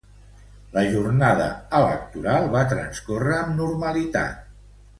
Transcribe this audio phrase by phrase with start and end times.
[0.77, 1.49] La jornada
[1.81, 4.45] electoral va transcórrer amb normalitat.